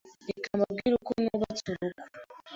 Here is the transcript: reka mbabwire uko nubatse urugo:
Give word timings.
reka 0.29 0.49
mbabwire 0.59 0.93
uko 1.01 1.11
nubatse 1.23 1.65
urugo: 1.69 2.01